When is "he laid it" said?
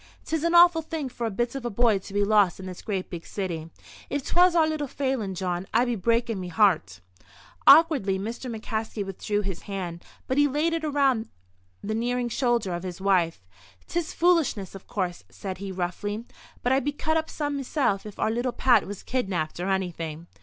10.39-10.83